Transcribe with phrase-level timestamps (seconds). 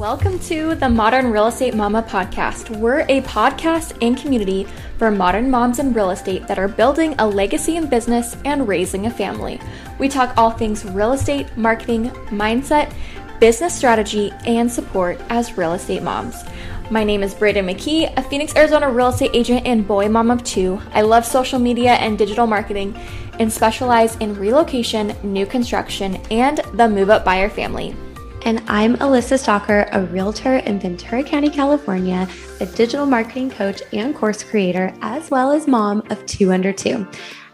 [0.00, 2.74] Welcome to the Modern Real Estate Mama podcast.
[2.74, 7.28] We're a podcast and community for modern moms in real estate that are building a
[7.28, 9.60] legacy in business and raising a family.
[9.98, 12.94] We talk all things real estate, marketing, mindset,
[13.40, 16.44] business strategy, and support as real estate moms.
[16.90, 20.42] My name is Braiden McKee, a Phoenix, Arizona real estate agent and boy mom of
[20.44, 20.80] two.
[20.94, 22.98] I love social media and digital marketing
[23.38, 27.94] and specialize in relocation, new construction, and the move up buyer family.
[28.42, 32.26] And I'm Alyssa Stalker, a realtor in Ventura County, California,
[32.60, 37.06] a digital marketing coach and course creator, as well as mom of two under two.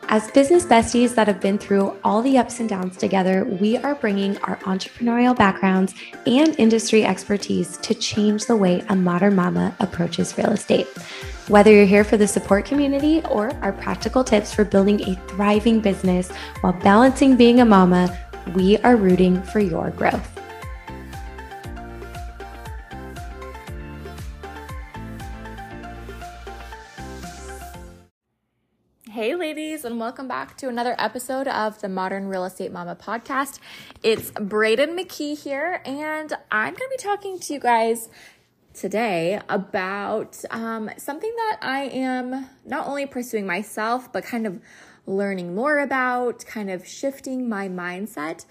[0.09, 3.97] As business besties that have been through all the ups and downs together, we are
[3.97, 5.93] bringing our entrepreneurial backgrounds
[6.25, 10.87] and industry expertise to change the way a modern mama approaches real estate.
[11.49, 15.81] Whether you're here for the support community or our practical tips for building a thriving
[15.81, 18.17] business while balancing being a mama,
[18.55, 20.46] we are rooting for your growth.
[29.87, 33.61] And welcome back to another episode of the Modern Real Estate Mama podcast.
[34.03, 38.09] It's Braiden McKee here, and I'm going to be talking to you guys
[38.75, 44.61] today about um, something that I am not only pursuing myself, but kind of
[45.07, 48.45] learning more about, kind of shifting my mindset.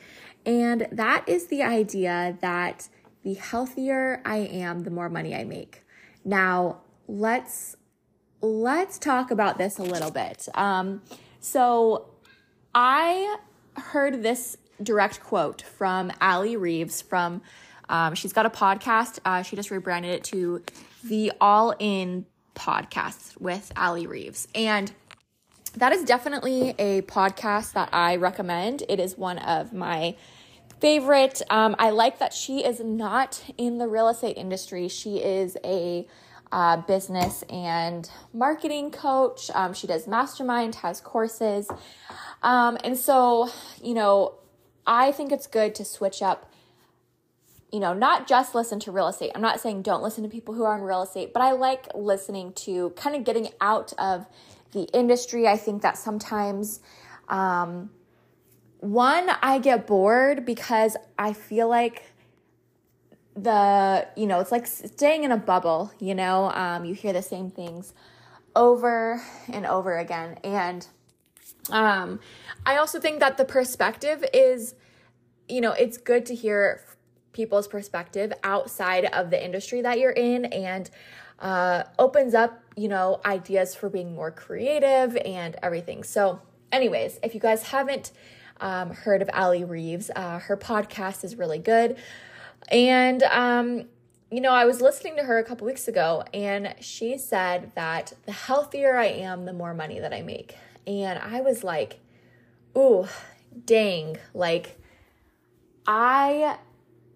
[0.45, 2.87] And that is the idea that
[3.23, 5.83] the healthier I am, the more money I make.
[6.23, 6.77] Now,
[7.09, 7.75] let's
[8.41, 10.47] let's talk about this a little bit.
[10.53, 11.01] Um,
[11.45, 12.07] so
[12.73, 13.37] I
[13.77, 17.41] heard this direct quote from Allie Reeves from
[17.87, 19.19] um, she's got a podcast.
[19.23, 20.63] Uh, she just rebranded it to
[21.03, 24.47] the All In podcast with Allie Reeves.
[24.55, 24.91] And
[25.77, 28.83] that is definitely a podcast that I recommend.
[28.89, 30.15] It is one of my
[30.79, 31.43] favorite.
[31.51, 34.87] Um, I like that she is not in the real estate industry.
[34.87, 36.07] She is a
[36.51, 39.49] uh, business and marketing coach.
[39.53, 41.69] Um, she does mastermind, has courses.
[42.43, 43.49] Um, and so,
[43.81, 44.35] you know,
[44.85, 46.51] I think it's good to switch up,
[47.71, 49.31] you know, not just listen to real estate.
[49.33, 51.87] I'm not saying don't listen to people who are in real estate, but I like
[51.95, 54.27] listening to kind of getting out of
[54.71, 55.47] the industry.
[55.47, 56.81] I think that sometimes,
[57.29, 57.89] um,
[58.79, 62.03] one, I get bored because I feel like
[63.35, 66.51] the you know it's like staying in a bubble you know?
[66.51, 67.93] Um, you hear the same things
[68.55, 70.37] over and over again.
[70.43, 70.87] And
[71.71, 72.19] um,
[72.65, 74.75] i also think that the perspective is
[75.47, 76.81] you know it's good to hear
[77.33, 80.89] people's perspective outside of the industry that you're in and
[81.39, 86.03] uh, opens up you know ideas for being more creative and everything.
[86.03, 86.41] So
[86.71, 88.11] anyways if you guys haven't
[88.61, 91.97] um, heard of allie reeves uh, her podcast is really good
[92.69, 93.85] and, um,
[94.31, 98.13] you know, I was listening to her a couple weeks ago, and she said that
[98.25, 100.55] the healthier I am, the more money that I make.
[100.87, 101.99] And I was like,
[102.77, 103.07] ooh,
[103.65, 104.17] dang.
[104.33, 104.79] Like,
[105.87, 106.57] I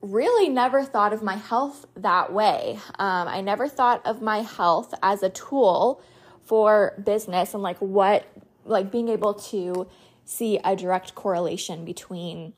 [0.01, 2.79] really never thought of my health that way.
[2.97, 6.01] Um, I never thought of my health as a tool
[6.43, 8.25] for business and like what,
[8.65, 9.87] like being able to
[10.25, 12.53] see a direct correlation between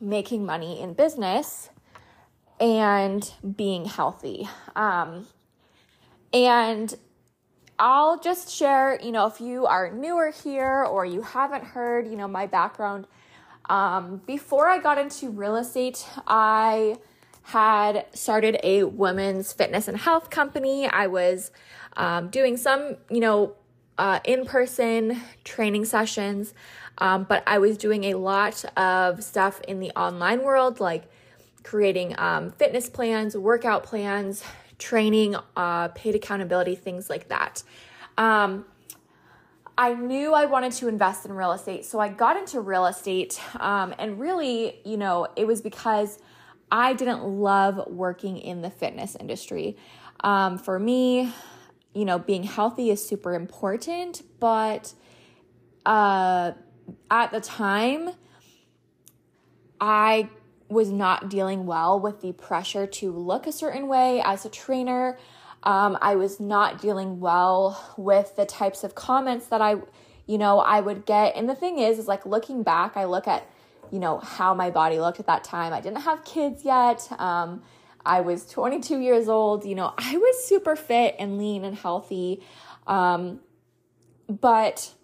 [0.00, 1.70] making money in business
[2.60, 4.48] and being healthy.
[4.76, 5.26] Um,
[6.32, 6.94] and
[7.78, 12.16] I'll just share, you know, if you are newer here or you haven't heard, you
[12.16, 13.06] know, my background.
[13.70, 16.96] Um, before I got into real estate, I
[17.42, 20.86] had started a women's fitness and health company.
[20.86, 21.50] I was
[21.96, 23.54] um, doing some, you know,
[23.96, 26.54] uh, in person training sessions,
[26.98, 31.04] um, but I was doing a lot of stuff in the online world, like
[31.62, 34.42] creating um, fitness plans, workout plans,
[34.78, 37.62] training, uh, paid accountability, things like that.
[38.18, 38.64] Um,
[39.76, 43.40] I knew I wanted to invest in real estate, so I got into real estate.
[43.58, 46.18] Um, and really, you know, it was because
[46.70, 49.76] I didn't love working in the fitness industry.
[50.22, 51.32] Um, for me,
[51.94, 54.92] you know, being healthy is super important, but
[55.86, 56.52] uh,
[57.10, 58.10] at the time,
[59.80, 60.28] I
[60.70, 65.18] was not dealing well with the pressure to look a certain way as a trainer.
[65.62, 69.76] Um, I was not dealing well with the types of comments that I,
[70.26, 71.36] you know, I would get.
[71.36, 73.46] And the thing is, is like looking back, I look at,
[73.90, 75.72] you know, how my body looked at that time.
[75.72, 77.06] I didn't have kids yet.
[77.18, 77.62] Um,
[78.06, 79.64] I was 22 years old.
[79.64, 82.42] You know, I was super fit and lean and healthy.
[82.86, 83.40] Um,
[84.28, 84.94] but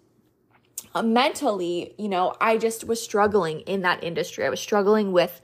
[1.01, 4.45] mentally, you know, I just was struggling in that industry.
[4.45, 5.41] I was struggling with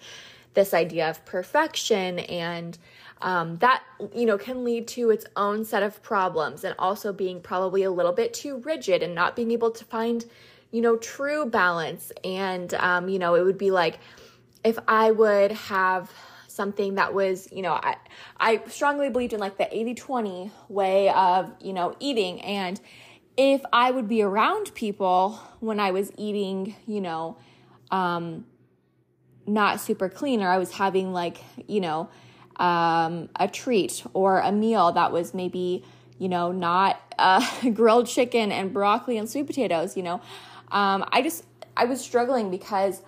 [0.53, 2.77] this idea of perfection and
[3.21, 3.83] um, that
[4.13, 7.91] you know can lead to its own set of problems and also being probably a
[7.91, 10.25] little bit too rigid and not being able to find
[10.71, 13.99] you know true balance and um, you know it would be like
[14.63, 16.11] if i would have
[16.47, 17.95] something that was you know i
[18.39, 22.79] i strongly believed in like the 80-20 way of you know eating and
[23.37, 27.37] if i would be around people when i was eating you know
[27.91, 28.45] um
[29.45, 32.09] not super clean or i was having like you know
[32.57, 35.83] um, a treat or a meal that was maybe,
[36.17, 40.21] you know, not uh, grilled chicken and broccoli and sweet potatoes, you know.
[40.71, 41.45] Um, I just,
[41.75, 43.01] I was struggling because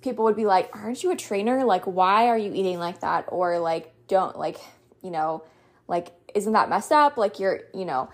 [0.00, 1.64] people would be like, aren't you a trainer?
[1.64, 3.26] Like, why are you eating like that?
[3.28, 4.58] Or like, don't, like,
[5.02, 5.44] you know,
[5.88, 7.16] like, isn't that messed up?
[7.16, 8.08] Like, you're, you know,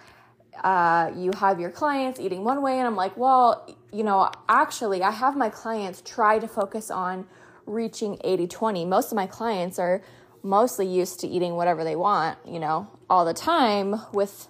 [0.64, 2.78] uh, you have your clients eating one way.
[2.78, 7.26] And I'm like, well, you know, actually, I have my clients try to focus on
[7.66, 8.84] reaching 80 20.
[8.84, 10.02] Most of my clients are
[10.42, 14.48] mostly used to eating whatever they want, you know, all the time with,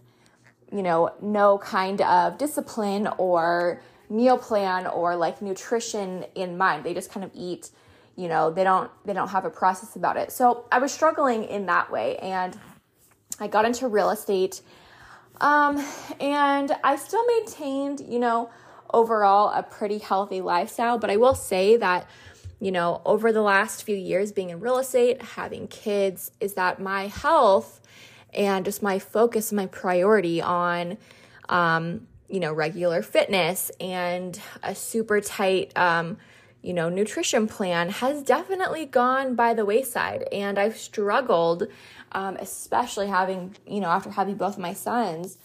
[0.73, 6.85] you know, no kind of discipline or meal plan or like nutrition in mind.
[6.85, 7.71] They just kind of eat,
[8.17, 10.33] you know, they don't they don't have a process about it.
[10.33, 12.59] So I was struggling in that way and
[13.41, 14.61] I got into real estate.
[15.41, 15.85] Um,
[16.21, 18.51] and I still maintained, you know,
[18.93, 22.07] overall a pretty healthy lifestyle, but I will say that
[22.61, 26.81] you know, over the last few years being in real estate, having kids, is that
[26.81, 27.81] my health
[28.35, 30.99] and just my focus, my priority on,
[31.49, 36.19] um, you know, regular fitness and a super tight, um,
[36.63, 40.25] you know, nutrition plan has definitely gone by the wayside.
[40.33, 41.69] And I've struggled,
[42.13, 45.39] um, especially having, you know, after having both my sons,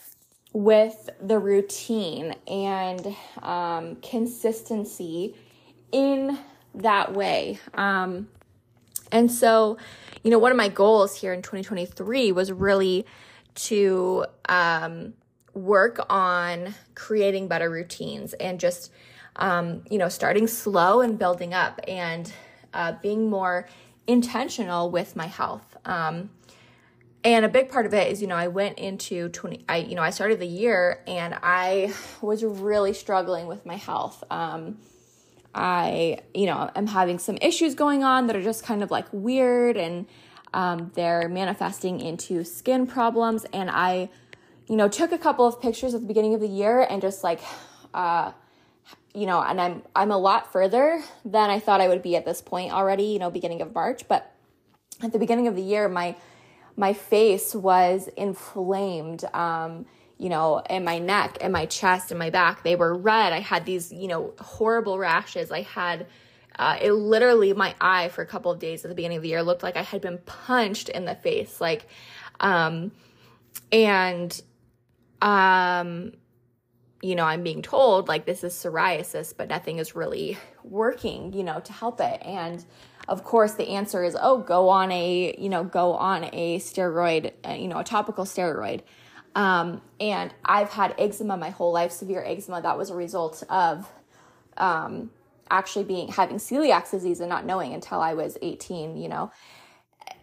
[0.53, 5.35] with the routine and um, consistency
[5.91, 6.37] in
[6.75, 7.59] that way.
[7.73, 8.27] Um,
[9.11, 9.77] and so,
[10.23, 13.05] you know, one of my goals here in 2023 was really
[13.55, 15.13] to um,
[15.53, 18.91] work on creating better routines and just,
[19.35, 22.31] um, you know, starting slow and building up and
[22.73, 23.67] uh, being more
[24.07, 25.75] intentional with my health.
[25.85, 26.29] Um,
[27.23, 29.95] and a big part of it is, you know, I went into 20, I, you
[29.95, 34.23] know, I started the year and I was really struggling with my health.
[34.29, 34.77] Um,
[35.55, 39.05] I, you know, am having some issues going on that are just kind of like
[39.11, 40.05] weird and
[40.53, 43.45] um, they're manifesting into skin problems.
[43.53, 44.09] And I,
[44.67, 47.23] you know, took a couple of pictures at the beginning of the year and just
[47.23, 47.39] like,
[47.93, 48.33] uh,
[49.13, 52.25] you know, and I'm I'm a lot further than I thought I would be at
[52.25, 53.03] this point already.
[53.03, 54.31] You know, beginning of March, but
[55.01, 56.15] at the beginning of the year, my
[56.75, 59.25] my face was inflamed.
[59.33, 59.85] Um,
[60.17, 62.63] you know, in my neck and my chest and my back.
[62.63, 63.33] They were red.
[63.33, 65.51] I had these, you know, horrible rashes.
[65.51, 66.07] I had
[66.57, 69.29] uh, it literally my eye for a couple of days at the beginning of the
[69.29, 71.59] year looked like I had been punched in the face.
[71.59, 71.87] Like,
[72.39, 72.91] um,
[73.71, 74.39] and,
[75.21, 76.13] um,
[77.03, 81.43] you know, I'm being told like this is psoriasis, but nothing is really working, you
[81.43, 82.21] know, to help it.
[82.23, 82.63] And
[83.09, 87.33] of course, the answer is, oh, go on a, you know, go on a steroid,
[87.45, 88.81] uh, you know, a topical steroid.
[89.35, 92.61] Um, and I've had eczema my whole life, severe eczema.
[92.61, 93.91] That was a result of
[94.55, 95.11] um,
[95.51, 99.29] actually being having celiac disease and not knowing until I was 18, you know.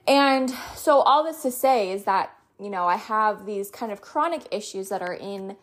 [0.06, 4.00] And so all this to say is that, you know, I have these kind of
[4.00, 5.56] chronic issues that are in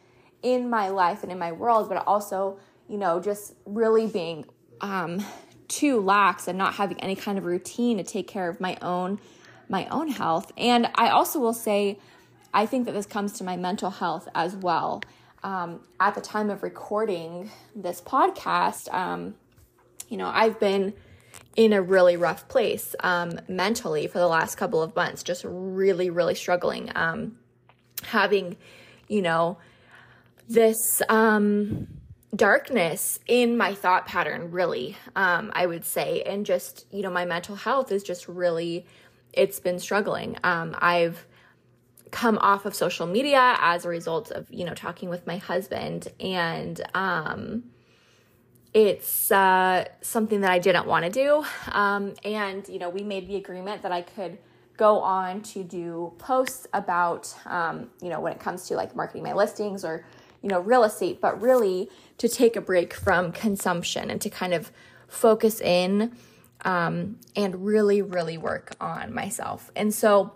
[0.53, 4.45] in my life and in my world, but also, you know, just really being
[4.81, 5.25] um
[5.67, 9.19] too lax and not having any kind of routine to take care of my own
[9.69, 10.51] my own health.
[10.57, 11.99] And I also will say
[12.53, 15.01] I think that this comes to my mental health as well.
[15.43, 19.35] Um, at the time of recording this podcast, um,
[20.09, 20.93] you know, I've been
[21.55, 26.09] in a really rough place um, mentally for the last couple of months, just really,
[26.09, 26.91] really struggling.
[26.95, 27.37] Um,
[28.03, 28.57] having,
[29.07, 29.57] you know,
[30.47, 31.87] this um,
[32.35, 36.23] darkness in my thought pattern, really, um, I would say.
[36.23, 38.85] And just, you know, my mental health is just really,
[39.33, 40.37] it's been struggling.
[40.43, 41.25] Um, I've,
[42.11, 46.07] come off of social media as a result of you know talking with my husband
[46.19, 47.63] and um
[48.73, 53.27] it's uh something that I didn't want to do um and you know we made
[53.27, 54.37] the agreement that I could
[54.77, 59.23] go on to do posts about um you know when it comes to like marketing
[59.23, 60.05] my listings or
[60.47, 64.53] you know real estate but really to take a break from consumption and to kind
[64.53, 64.71] of
[65.07, 66.15] focus in
[66.63, 70.31] um and really really work on myself and so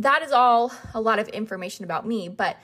[0.00, 2.56] that is all a lot of information about me, but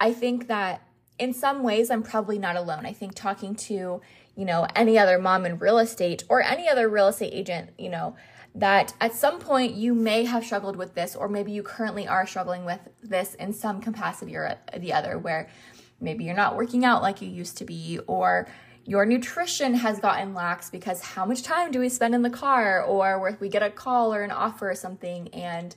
[0.00, 0.86] I think that
[1.18, 2.86] in some ways I'm probably not alone.
[2.86, 4.00] I think talking to,
[4.34, 7.90] you know, any other mom in real estate or any other real estate agent, you
[7.90, 8.16] know,
[8.54, 12.26] that at some point you may have struggled with this, or maybe you currently are
[12.26, 15.48] struggling with this in some capacity or the other, where
[16.00, 18.46] maybe you're not working out like you used to be, or
[18.84, 22.82] your nutrition has gotten lax because how much time do we spend in the car,
[22.82, 25.74] or where we get a call or an offer or something, and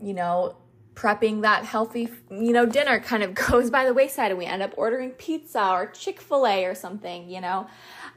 [0.00, 0.56] you know,
[0.94, 4.62] prepping that healthy, you know, dinner kind of goes by the wayside and we end
[4.62, 7.66] up ordering pizza or Chick fil A or something, you know.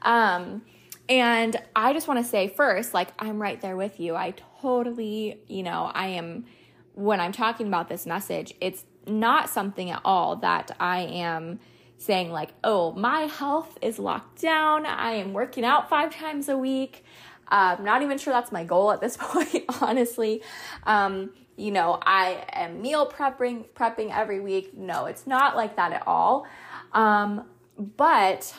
[0.01, 0.63] Um,
[1.09, 4.15] and I just want to say first, like, I'm right there with you.
[4.15, 6.45] I totally, you know, I am,
[6.93, 11.59] when I'm talking about this message, it's not something at all that I am
[11.97, 14.85] saying, like, oh, my health is locked down.
[14.85, 17.03] I am working out five times a week.
[17.47, 20.41] I'm uh, not even sure that's my goal at this point, honestly.
[20.85, 24.75] Um, you know, I am meal prepping prepping every week.
[24.75, 26.47] No, it's not like that at all.
[26.93, 27.45] Um,
[27.77, 28.55] but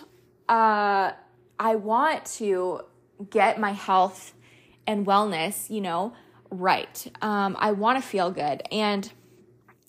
[0.48, 1.12] uh,
[1.58, 2.82] I want to
[3.30, 4.34] get my health
[4.86, 6.14] and wellness, you know,
[6.50, 7.12] right.
[7.22, 8.62] Um, I want to feel good.
[8.70, 9.10] And,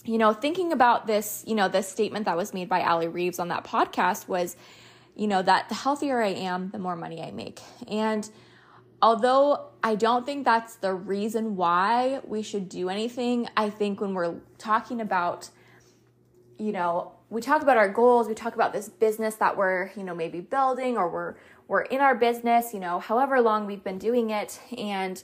[0.04, 3.40] you know, thinking about this, you know, this statement that was made by Allie Reeves
[3.40, 4.56] on that podcast was,
[5.16, 7.60] you know, that the healthier I am, the more money I make.
[7.88, 8.30] And
[9.02, 14.14] although I don't think that's the reason why we should do anything, I think when
[14.14, 15.50] we're talking about,
[16.58, 20.04] you know, we talk about our goals, we talk about this business that we're, you
[20.04, 21.36] know, maybe building or we're
[21.68, 25.22] we're in our business, you know, however long we've been doing it and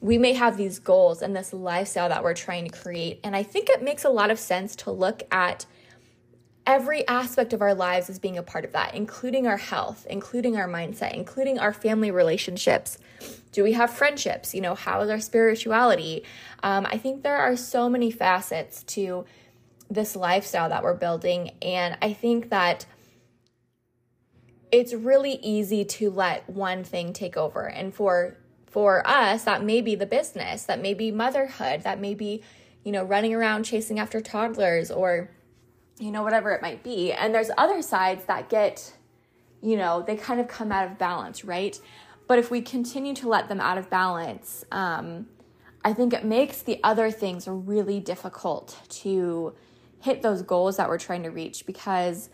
[0.00, 3.20] we may have these goals and this lifestyle that we're trying to create.
[3.24, 5.66] And I think it makes a lot of sense to look at
[6.66, 10.56] every aspect of our lives as being a part of that, including our health, including
[10.56, 12.98] our mindset, including our family relationships.
[13.52, 14.54] Do we have friendships?
[14.54, 16.24] You know, how is our spirituality?
[16.62, 19.24] Um, I think there are so many facets to
[19.90, 21.52] this lifestyle that we're building.
[21.62, 22.84] And I think that
[24.70, 27.68] it's really easy to let one thing take over.
[27.68, 32.14] And for for us, that may be the business, that may be motherhood, that may
[32.14, 32.42] be,
[32.84, 35.30] you know, running around chasing after toddlers or
[35.98, 37.12] you know, whatever it might be.
[37.12, 38.92] And there's other sides that get,
[39.60, 41.78] you know, they kind of come out of balance, right?
[42.26, 45.26] But if we continue to let them out of balance, um,
[45.84, 49.54] I think it makes the other things really difficult to
[50.00, 52.30] hit those goals that we're trying to reach because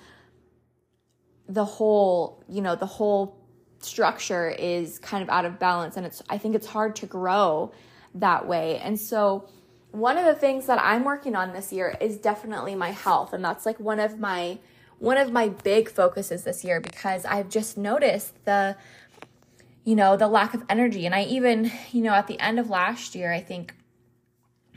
[1.49, 3.37] the whole, you know, the whole
[3.81, 7.73] structure is kind of out of balance and it's I think it's hard to grow
[8.15, 8.79] that way.
[8.79, 9.49] And so
[9.91, 13.45] one of the things that I'm working on this year is definitely my health and
[13.45, 14.59] that's like one of my
[14.99, 18.77] one of my big focuses this year because I've just noticed the
[19.85, 21.05] you know the lack of energy.
[21.05, 23.75] And I even you know at the end of last year I think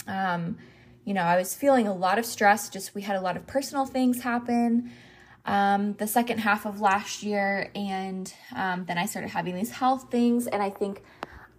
[0.08, 0.58] um
[1.06, 2.70] you know I was feeling a lot of stress.
[2.70, 4.92] Just we had a lot of personal things happen
[5.48, 10.12] um, the second half of last year, and um, then I started having these health
[10.12, 11.02] things, and I think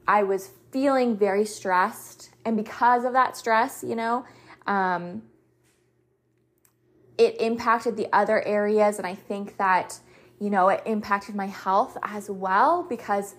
[0.07, 4.27] I was feeling very stressed, and because of that stress, you know,
[4.67, 5.23] um,
[7.17, 9.99] it impacted the other areas, and I think that
[10.39, 13.37] you know it impacted my health as well because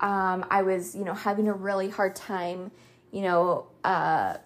[0.00, 2.70] um, I was you know having a really hard time,
[3.12, 3.66] you know.
[3.84, 4.38] Uh,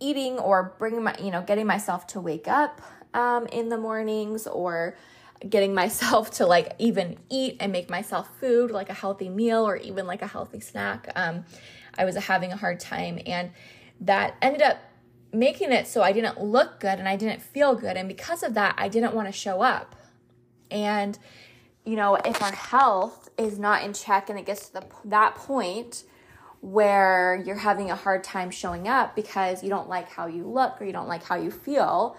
[0.00, 2.80] eating or bringing my you know getting myself to wake up
[3.14, 4.96] um, in the mornings or
[5.48, 9.76] getting myself to like even eat and make myself food like a healthy meal or
[9.76, 11.08] even like a healthy snack.
[11.14, 11.44] Um,
[11.96, 13.50] i was having a hard time and
[14.00, 14.78] that ended up
[15.32, 17.96] making it so i didn't look good and i didn't feel good.
[17.96, 19.96] And because of that i didn't want to show up.
[20.70, 21.18] And
[21.84, 25.34] you know if our health is not in check and it gets to the, that
[25.34, 26.04] point
[26.60, 30.80] where you're having a hard time showing up because you don't like how you look
[30.80, 32.16] or you don't like how you feel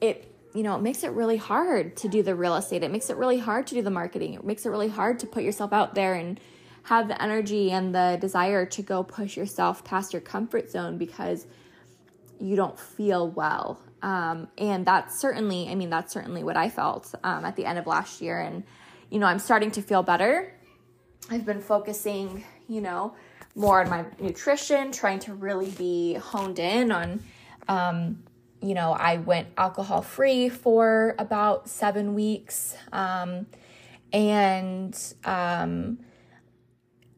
[0.00, 2.82] it you know, it makes it really hard to do the real estate.
[2.82, 4.32] It makes it really hard to do the marketing.
[4.32, 6.40] It makes it really hard to put yourself out there and
[6.84, 11.46] have the energy and the desire to go push yourself past your comfort zone because
[12.40, 13.78] you don't feel well.
[14.02, 17.78] Um, and that's certainly, I mean, that's certainly what I felt um, at the end
[17.78, 18.40] of last year.
[18.40, 18.62] And,
[19.10, 20.54] you know, I'm starting to feel better.
[21.30, 23.14] I've been focusing, you know,
[23.54, 27.22] more on my nutrition, trying to really be honed in on,
[27.68, 28.22] um,
[28.66, 33.46] you know, I went alcohol free for about seven weeks um,
[34.12, 35.98] and um,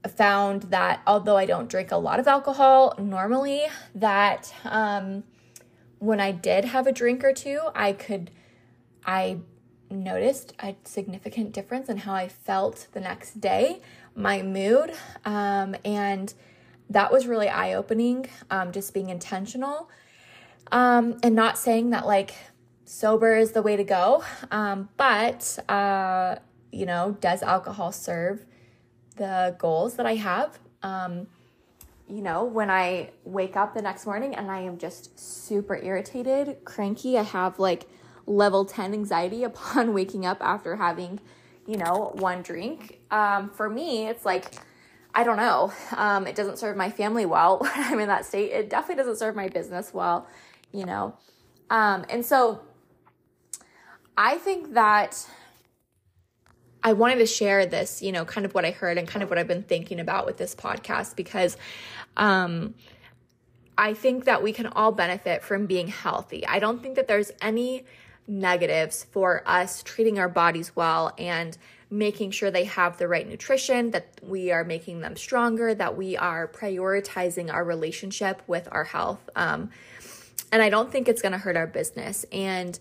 [0.07, 3.62] found that although I don't drink a lot of alcohol normally,
[3.95, 5.25] that um,
[5.99, 8.31] when I did have a drink or two, I could,
[9.07, 9.38] I
[9.90, 13.81] noticed a significant difference in how I felt the next day,
[14.14, 14.93] my mood,
[15.25, 16.35] um, and
[16.90, 19.88] that was really eye opening, um, just being intentional
[20.73, 22.35] um, and not saying that like
[22.85, 24.25] sober is the way to go.
[24.51, 26.37] Um, but, uh,
[26.73, 28.45] you know, does alcohol serve
[29.17, 30.59] the goals that I have?
[30.83, 31.27] Um,
[32.09, 36.65] you know, when I wake up the next morning and I am just super irritated,
[36.65, 37.87] cranky, I have like
[38.27, 41.21] level 10 anxiety upon waking up after having,
[41.67, 43.01] you know, one drink.
[43.11, 44.55] Um, for me, it's like,
[45.15, 45.73] I don't know.
[45.97, 48.53] Um, it doesn't serve my family well when I'm in that state.
[48.53, 50.27] It definitely doesn't serve my business well,
[50.73, 51.17] you know.
[51.71, 52.61] Um, and so
[54.17, 55.27] I think that
[56.83, 59.31] I wanted to share this, you know, kind of what I heard and kind of
[59.31, 61.57] what I've been thinking about with this podcast because
[62.17, 62.75] um,
[63.77, 66.47] I think that we can all benefit from being healthy.
[66.47, 67.85] I don't think that there's any
[68.27, 71.57] negatives for us treating our bodies well and
[71.91, 76.17] making sure they have the right nutrition, that we are making them stronger, that we
[76.17, 79.31] are prioritizing our relationship with our health.
[79.35, 79.71] Um,
[80.52, 82.25] and I don't think it's going to hurt our business.
[82.33, 82.78] And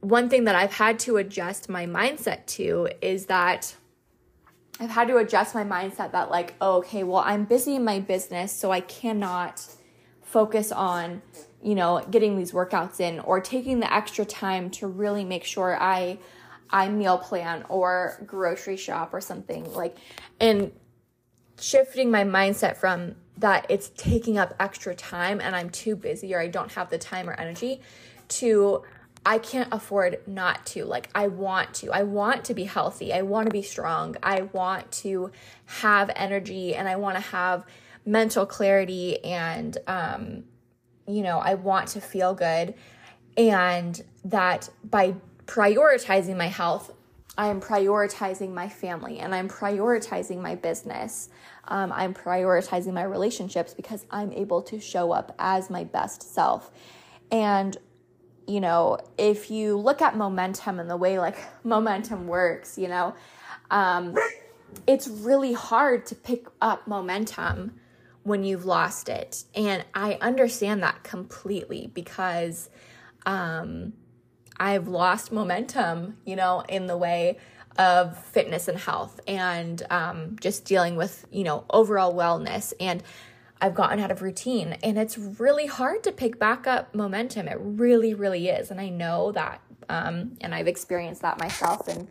[0.00, 3.74] one thing that I've had to adjust my mindset to is that
[4.78, 7.98] I've had to adjust my mindset that, like, oh, okay, well, I'm busy in my
[7.98, 9.64] business, so I cannot
[10.22, 11.22] focus on,
[11.62, 15.80] you know, getting these workouts in or taking the extra time to really make sure
[15.80, 16.18] I
[16.68, 19.96] I meal plan or grocery shop or something like
[20.40, 20.72] and
[21.60, 26.40] shifting my mindset from that it's taking up extra time and I'm too busy or
[26.40, 27.80] I don't have the time or energy
[28.28, 28.82] to
[29.26, 30.84] I can't afford not to.
[30.84, 31.90] Like, I want to.
[31.90, 33.12] I want to be healthy.
[33.12, 34.16] I want to be strong.
[34.22, 35.32] I want to
[35.64, 37.66] have energy and I want to have
[38.04, 40.44] mental clarity and, um,
[41.08, 42.74] you know, I want to feel good.
[43.36, 45.16] And that by
[45.46, 46.92] prioritizing my health,
[47.36, 51.30] I am prioritizing my family and I'm prioritizing my business.
[51.68, 56.70] Um, I'm prioritizing my relationships because I'm able to show up as my best self.
[57.30, 57.76] And
[58.46, 63.14] you know, if you look at momentum and the way like momentum works, you know,
[63.70, 64.14] um,
[64.86, 67.78] it's really hard to pick up momentum
[68.22, 69.44] when you've lost it.
[69.54, 72.68] And I understand that completely because
[73.24, 73.92] um,
[74.58, 77.38] I've lost momentum, you know, in the way
[77.78, 82.72] of fitness and health and um, just dealing with, you know, overall wellness.
[82.80, 83.02] And
[83.60, 87.48] I've gotten out of routine and it's really hard to pick back up momentum.
[87.48, 88.70] It really, really is.
[88.70, 91.88] And I know that, um, and I've experienced that myself.
[91.88, 92.08] And,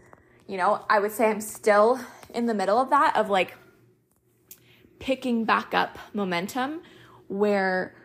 [0.47, 1.99] you know, I would say I'm still
[2.33, 3.55] in the middle of that, of like
[4.99, 6.81] picking back up momentum
[7.27, 7.95] where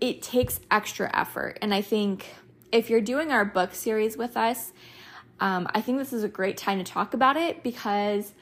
[0.00, 1.58] it takes extra effort.
[1.60, 2.34] And I think
[2.72, 4.72] if you're doing our book series with us,
[5.40, 8.32] um, I think this is a great time to talk about it because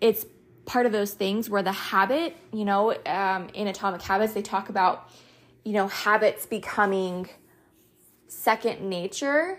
[0.00, 0.24] it's
[0.64, 4.68] part of those things where the habit, you know, um, in Atomic Habits, they talk
[4.68, 5.10] about,
[5.64, 7.28] you know, habits becoming
[8.28, 9.58] second nature.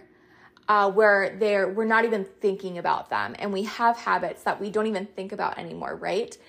[0.67, 4.71] Uh, where they're we're not even thinking about them and we have habits that we
[4.71, 6.39] don't even think about anymore right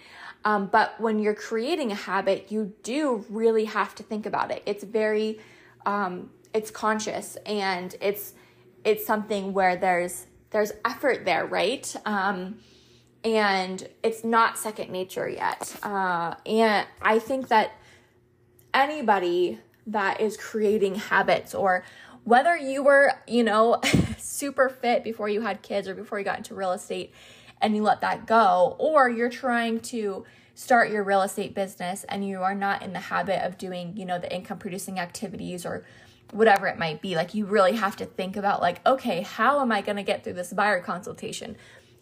[0.46, 4.62] um, but when you're creating a habit you do really have to think about it
[4.64, 5.38] it's very
[5.84, 8.32] um, it's conscious and it's
[8.86, 12.58] it's something where there's there's effort there right um,
[13.24, 15.76] and it's not second nature yet.
[15.82, 17.72] Uh, and I think that
[18.72, 21.84] anybody that is creating habits or
[22.22, 23.80] whether you were, you know,
[24.18, 27.12] super fit before you had kids or before you got into real estate
[27.60, 30.24] and you let that go, or you're trying to
[30.56, 34.04] start your real estate business and you are not in the habit of doing, you
[34.04, 35.84] know, the income producing activities or
[36.32, 39.70] whatever it might be, like you really have to think about like, okay, how am
[39.70, 41.56] I going to get through this buyer consultation?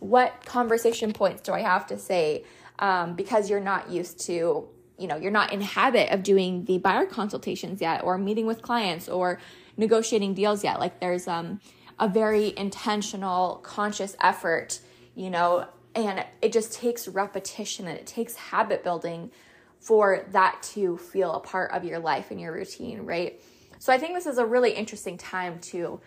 [0.05, 2.45] what conversation points do I have to say?
[2.79, 6.79] Um, because you're not used to, you know, you're not in habit of doing the
[6.79, 9.41] buyer consultations yet, or meeting with clients, or
[9.77, 10.79] negotiating deals yet.
[10.79, 11.61] Like there's um,
[11.99, 14.81] a very intentional, conscious effort,
[15.15, 19.31] you know, and it just takes repetition and it takes habit building
[19.79, 23.43] for that to feel a part of your life and your routine, right?
[23.79, 26.01] So I think this is a really interesting time to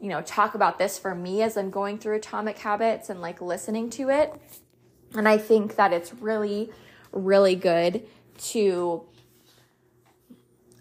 [0.00, 3.40] you know, talk about this for me as I'm going through Atomic Habits and like
[3.40, 4.32] listening to it.
[5.14, 6.70] And I think that it's really,
[7.12, 8.06] really good
[8.38, 9.02] to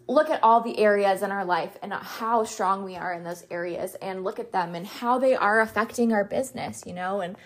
[0.09, 3.45] look at all the areas in our life and how strong we are in those
[3.51, 7.21] areas and look at them and how they are affecting our business, you know?
[7.21, 7.37] And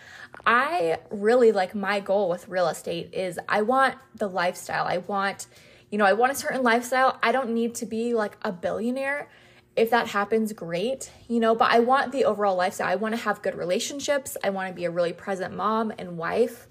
[0.46, 4.86] I really like my goal with real estate is I want the lifestyle.
[4.86, 5.48] I want,
[5.92, 7.20] you know, I want a certain lifestyle.
[7.22, 9.30] I don't need to be like a billionaire
[9.76, 12.88] if that happens, great, you know, but I want the overall lifestyle.
[12.88, 14.38] I want to have good relationships.
[14.42, 16.68] I want to be a really present mom and wife.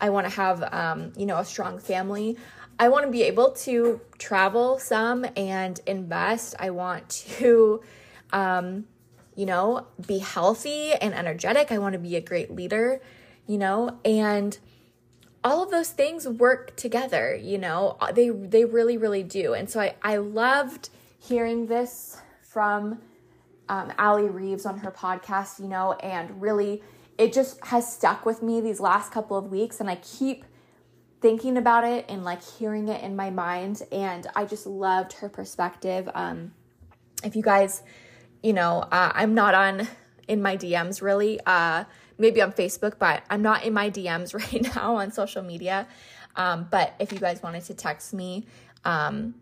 [0.00, 2.36] I want to have, um, you know, a strong family.
[2.78, 6.54] I want to be able to travel some and invest.
[6.58, 7.08] I want
[7.38, 7.82] to,
[8.32, 8.86] um,
[9.36, 11.70] you know, be healthy and energetic.
[11.70, 13.00] I want to be a great leader,
[13.46, 14.58] you know, and
[15.44, 17.96] all of those things work together, you know.
[18.14, 19.54] They they really really do.
[19.54, 23.00] And so I I loved hearing this from
[23.68, 26.82] um, Allie Reeves on her podcast, you know, and really
[27.18, 30.44] it just has stuck with me these last couple of weeks and I keep
[31.22, 35.28] thinking about it and like hearing it in my mind and I just loved her
[35.28, 36.10] perspective.
[36.14, 36.52] Um
[37.24, 37.82] if you guys,
[38.42, 39.88] you know, uh, I'm not on
[40.28, 41.40] in my DMs really.
[41.46, 41.84] Uh
[42.18, 45.86] maybe on Facebook, but I'm not in my DMs right now on social media.
[46.36, 48.46] Um, but if you guys wanted to text me,
[48.84, 49.34] um,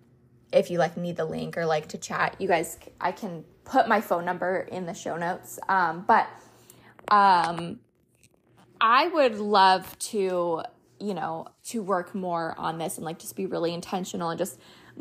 [0.53, 3.87] if you like need the link or like to chat, you guys, I can put
[3.87, 5.61] my phone number in the show notes.
[5.69, 6.29] Um, but
[7.09, 7.79] um,
[8.81, 10.63] I would love to,
[11.01, 14.59] you know, to work more on this and like just be really intentional and just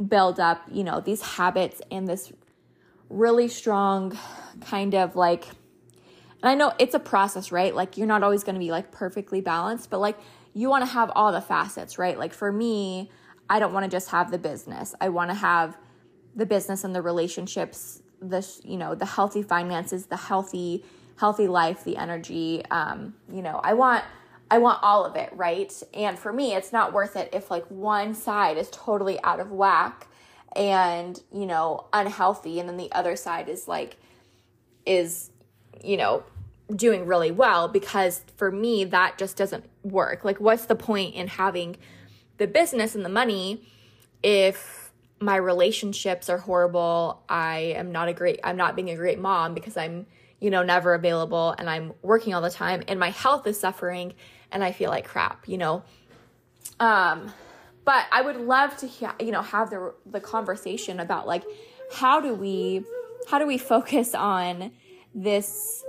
[0.07, 2.31] build up, you know, these habits and this
[3.09, 4.17] really strong
[4.62, 5.45] kind of like
[6.41, 7.75] and I know it's a process, right?
[7.75, 10.17] Like you're not always going to be like perfectly balanced, but like
[10.53, 12.17] you want to have all the facets, right?
[12.17, 13.12] Like for me,
[13.49, 14.95] I don't want to just have the business.
[15.01, 15.77] I want to have
[16.35, 20.85] the business and the relationships, the you know, the healthy finances, the healthy
[21.17, 22.63] healthy life, the energy.
[22.71, 24.05] Um, you know, I want
[24.51, 25.71] I want all of it, right?
[25.93, 29.51] And for me, it's not worth it if like one side is totally out of
[29.51, 30.07] whack
[30.55, 33.97] and, you know, unhealthy and then the other side is like
[34.85, 35.29] is
[35.83, 36.23] you know,
[36.75, 40.23] doing really well because for me that just doesn't work.
[40.23, 41.77] Like what's the point in having
[42.38, 43.65] the business and the money
[44.21, 49.19] if my relationships are horrible, I am not a great I'm not being a great
[49.19, 50.05] mom because I'm,
[50.39, 54.13] you know, never available and I'm working all the time and my health is suffering
[54.51, 55.83] and I feel like crap, you know.
[56.79, 57.31] Um
[57.85, 61.43] but I would love to you know have the the conversation about like
[61.91, 62.83] how do we
[63.27, 64.71] how do we focus on
[65.15, 65.83] this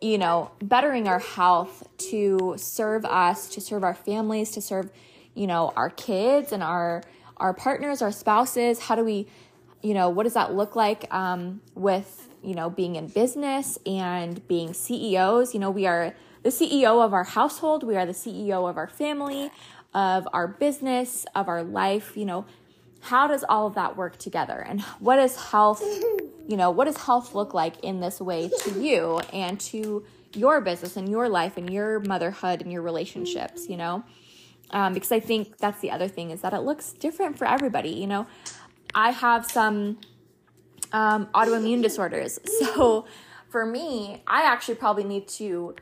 [0.00, 4.90] you know bettering our health to serve us to serve our families to serve
[5.34, 7.02] you know our kids and our
[7.36, 9.26] our partners our spouses how do we
[9.82, 14.46] you know what does that look like um, with you know being in business and
[14.46, 17.82] being ceos you know we are the ceo of our household.
[17.82, 19.50] We are the ceo of our family
[19.92, 22.44] of our business of our life you know.
[23.00, 24.64] How does all of that work together?
[24.66, 25.82] And what is health
[26.46, 30.04] you know what does health look like in this way to you and to
[30.34, 34.04] your business and your life and your motherhood and your relationships you know?
[34.70, 37.90] Um, because i think that's the other thing is that it looks different for everybody
[37.90, 38.26] you know?
[38.94, 39.98] I have some
[40.92, 42.38] um, autoimmune disorders.
[42.60, 43.06] So
[43.48, 45.74] for me i actually probably need to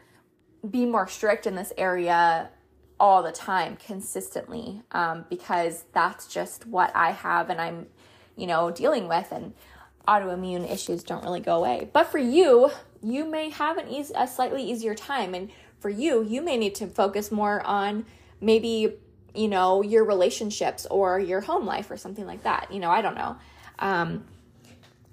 [0.68, 2.50] be more strict in this area
[3.00, 7.86] all the time consistently um, because that's just what I have and I'm,
[8.36, 9.32] you know, dealing with.
[9.32, 9.54] And
[10.06, 11.88] autoimmune issues don't really go away.
[11.92, 12.70] But for you,
[13.02, 15.34] you may have an easy, a slightly easier time.
[15.34, 18.04] And for you, you may need to focus more on
[18.40, 18.94] maybe,
[19.34, 22.72] you know, your relationships or your home life or something like that.
[22.72, 23.36] You know, I don't know.
[23.78, 24.24] Um,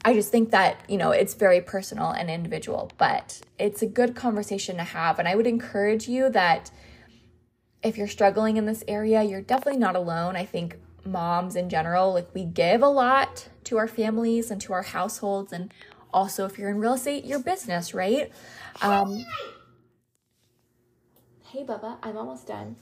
[0.06, 4.16] I just think that, you know, it's very personal and individual, but it's a good
[4.16, 5.20] conversation to have.
[5.20, 6.72] And I would encourage you that
[7.84, 10.36] if you're struggling in this area, you're definitely not alone.
[10.36, 14.74] I think moms in general, like we give a lot to our families and to
[14.74, 15.74] our households, and
[16.14, 18.32] also if you're in real estate, your business, right?
[18.82, 19.26] Um,
[21.46, 22.78] hey, Bubba, I'm almost done.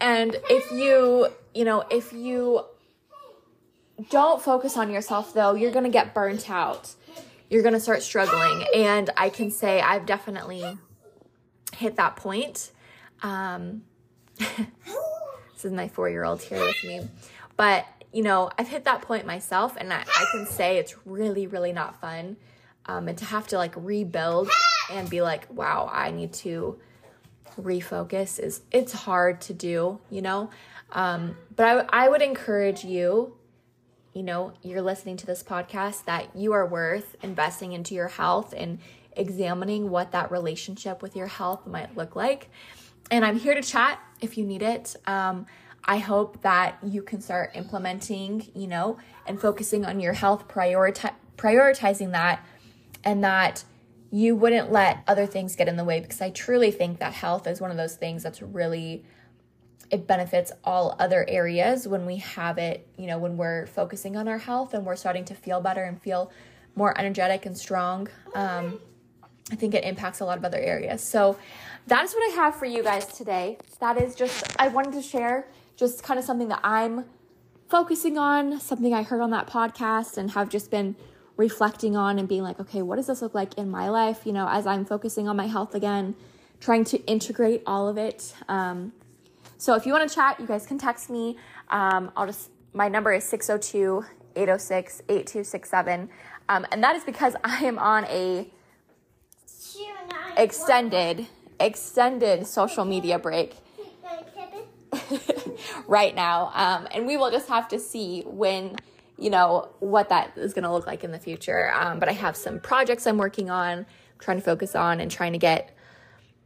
[0.00, 2.64] And if you, you know, if you
[4.08, 6.94] don't focus on yourself though, you're gonna get burnt out.
[7.48, 8.64] You're gonna start struggling.
[8.74, 10.78] And I can say I've definitely
[11.76, 12.70] hit that point.
[13.22, 13.82] Um,
[14.38, 17.08] this is my four year old here with me.
[17.56, 21.46] But, you know, I've hit that point myself, and I, I can say it's really,
[21.46, 22.36] really not fun.
[22.86, 24.48] Um, and to have to like rebuild
[24.90, 26.78] and be like, wow, I need to
[27.60, 30.50] refocus is it's hard to do, you know.
[30.92, 33.36] Um, but I, I would encourage you,
[34.12, 38.52] you know, you're listening to this podcast that you are worth investing into your health
[38.56, 38.78] and
[39.16, 42.50] examining what that relationship with your health might look like.
[43.10, 44.96] And I'm here to chat if you need it.
[45.06, 45.46] Um,
[45.84, 52.12] I hope that you can start implementing, you know, and focusing on your health, prioritizing
[52.12, 52.44] that,
[53.04, 53.64] and that
[54.10, 57.46] you wouldn't let other things get in the way because I truly think that health
[57.46, 59.04] is one of those things that's really
[59.90, 64.28] it benefits all other areas when we have it, you know, when we're focusing on
[64.28, 66.30] our health and we're starting to feel better and feel
[66.76, 68.08] more energetic and strong.
[68.34, 68.80] Um,
[69.50, 71.02] I think it impacts a lot of other areas.
[71.02, 71.36] So
[71.88, 73.58] that is what I have for you guys today.
[73.80, 77.04] That is just, I wanted to share just kind of something that I'm
[77.68, 80.94] focusing on, something I heard on that podcast and have just been
[81.36, 84.20] reflecting on and being like, okay, what does this look like in my life?
[84.24, 86.14] You know, as I'm focusing on my health again,
[86.60, 88.34] trying to integrate all of it.
[88.48, 88.92] Um,
[89.60, 91.36] so if you want to chat, you guys can text me.
[91.68, 96.08] Um, I'll just, my number is 602 806 8267.
[96.48, 98.50] Um, and that is because I am on a
[100.38, 101.26] extended,
[101.60, 103.56] extended social media break
[105.86, 106.50] right now.
[106.54, 108.76] Um, and we will just have to see when
[109.18, 111.70] you know, what that is going to look like in the future.
[111.74, 113.84] Um, but I have some projects I'm working on,
[114.18, 115.76] trying to focus on and trying to get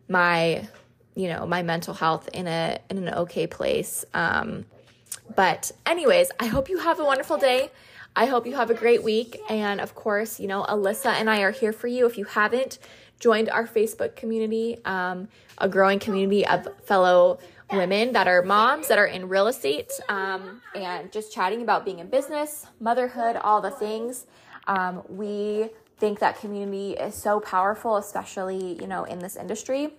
[0.09, 0.69] my,
[1.15, 4.05] you know, my mental health in a in an okay place.
[4.15, 4.65] Um,
[5.35, 7.71] but anyways, I hope you have a wonderful day.
[8.17, 9.41] I hope you have a great week.
[9.49, 12.07] And of course, you know, Alyssa and I are here for you.
[12.07, 12.79] If you haven't
[13.19, 17.39] joined our Facebook community, um, a growing community of fellow
[17.73, 21.99] women that are moms that are in real estate um, and just chatting about being
[21.99, 24.27] in business, motherhood, all the things.
[24.67, 29.95] Um, we think that community is so powerful, especially you know in this industry.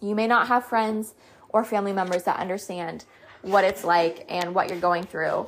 [0.00, 1.14] You may not have friends
[1.48, 3.04] or family members that understand
[3.42, 5.46] what it's like and what you're going through,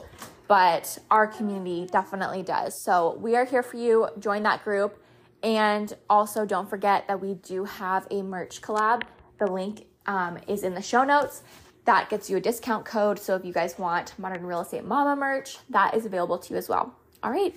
[0.48, 2.80] but our community definitely does.
[2.80, 4.09] So we are here for you.
[4.18, 5.02] Join that group.
[5.42, 9.02] And also, don't forget that we do have a merch collab.
[9.38, 11.42] The link um, is in the show notes.
[11.85, 13.18] That gets you a discount code.
[13.18, 16.59] So if you guys want Modern Real Estate Mama merch, that is available to you
[16.59, 16.94] as well.
[17.22, 17.54] All right,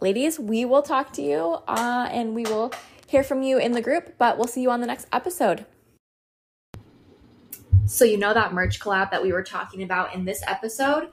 [0.00, 2.72] ladies, we will talk to you uh, and we will
[3.06, 5.66] hear from you in the group, but we'll see you on the next episode.
[7.86, 11.10] So, you know that merch collab that we were talking about in this episode?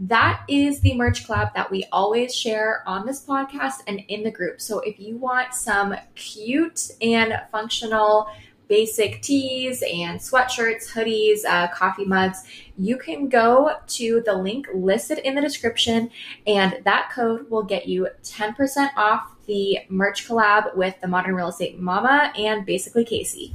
[0.00, 4.30] That is the merch collab that we always share on this podcast and in the
[4.30, 4.60] group.
[4.60, 8.28] So, if you want some cute and functional
[8.68, 12.44] basic tees and sweatshirts, hoodies, uh, coffee mugs,
[12.78, 16.10] you can go to the link listed in the description,
[16.46, 21.48] and that code will get you 10% off the merch collab with the Modern Real
[21.48, 23.54] Estate Mama and Basically Kasie.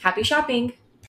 [0.00, 0.74] Happy shopping!